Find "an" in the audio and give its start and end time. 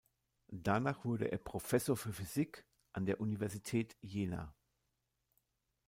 2.91-3.05